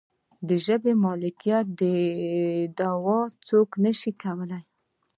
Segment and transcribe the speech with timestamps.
[0.47, 1.67] د ژبې د مالکیت
[2.77, 4.61] دعوه څوک نشي کولی.